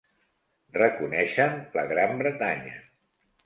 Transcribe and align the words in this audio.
Reconeixen 0.77 1.55
la 1.77 1.87
Gran 1.95 2.17
Bretanya. 2.25 2.77